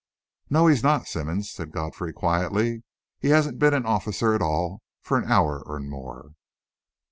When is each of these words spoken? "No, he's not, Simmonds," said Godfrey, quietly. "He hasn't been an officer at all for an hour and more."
"No, 0.49 0.65
he's 0.65 0.81
not, 0.81 1.05
Simmonds," 1.07 1.51
said 1.51 1.69
Godfrey, 1.69 2.11
quietly. 2.11 2.81
"He 3.19 3.27
hasn't 3.27 3.59
been 3.59 3.75
an 3.75 3.85
officer 3.85 4.33
at 4.33 4.41
all 4.41 4.81
for 5.03 5.15
an 5.15 5.31
hour 5.31 5.63
and 5.67 5.91
more." 5.91 6.31